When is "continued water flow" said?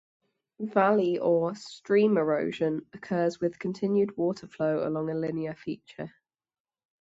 3.59-4.87